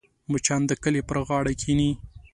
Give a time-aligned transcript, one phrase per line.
[0.31, 1.91] مچان د کالي پر غاړه کښېني